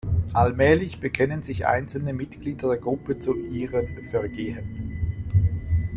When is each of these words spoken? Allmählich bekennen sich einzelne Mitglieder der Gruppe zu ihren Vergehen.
Allmählich 0.33 0.99
bekennen 0.99 1.43
sich 1.43 1.67
einzelne 1.67 2.13
Mitglieder 2.13 2.69
der 2.69 2.77
Gruppe 2.79 3.19
zu 3.19 3.35
ihren 3.35 4.03
Vergehen. 4.05 5.29